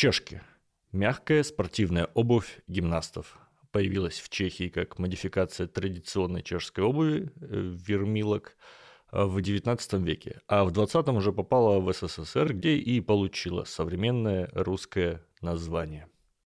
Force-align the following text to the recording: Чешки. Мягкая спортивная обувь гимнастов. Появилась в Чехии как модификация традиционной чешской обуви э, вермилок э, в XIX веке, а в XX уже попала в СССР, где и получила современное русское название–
Чешки. 0.00 0.40
Мягкая 0.92 1.42
спортивная 1.42 2.06
обувь 2.14 2.60
гимнастов. 2.66 3.36
Появилась 3.70 4.18
в 4.18 4.30
Чехии 4.30 4.70
как 4.70 4.98
модификация 4.98 5.66
традиционной 5.66 6.42
чешской 6.42 6.84
обуви 6.84 7.30
э, 7.38 7.74
вермилок 7.86 8.56
э, 9.12 9.22
в 9.22 9.36
XIX 9.36 10.02
веке, 10.02 10.40
а 10.48 10.64
в 10.64 10.72
XX 10.72 11.14
уже 11.14 11.34
попала 11.34 11.80
в 11.80 11.92
СССР, 11.92 12.54
где 12.54 12.78
и 12.78 13.02
получила 13.02 13.64
современное 13.64 14.48
русское 14.54 15.22
название– 15.42 16.08